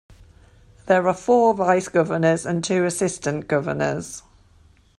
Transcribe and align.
There 0.87 1.07
are 1.07 1.13
four 1.13 1.53
vice 1.53 1.87
governors 1.87 2.43
and 2.43 2.63
two 2.63 2.85
assistant 2.85 3.47
governors. 3.47 4.23